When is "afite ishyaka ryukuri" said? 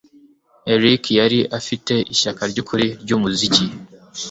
1.59-2.87